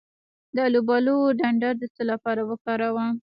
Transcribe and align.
د 0.55 0.57
الوبالو 0.67 1.15
ډنډر 1.39 1.73
د 1.79 1.83
څه 1.95 2.03
لپاره 2.11 2.41
وکاروم؟ 2.49 3.13